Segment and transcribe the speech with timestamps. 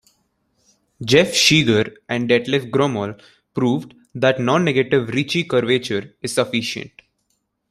[1.05, 3.21] Jeff Cheeger and Detlef Gromoll
[3.53, 7.03] proved that non-negative Ricci curvature is sufficient.